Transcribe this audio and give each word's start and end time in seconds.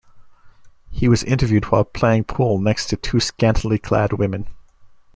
He 0.89 1.07
was 1.07 1.21
interviewed 1.23 1.65
while 1.65 1.83
playing 1.85 2.23
pool 2.23 2.57
next 2.57 2.87
to 2.87 2.95
two 2.97 3.19
scantily 3.19 3.77
clad 3.77 4.13
women. 4.13 4.47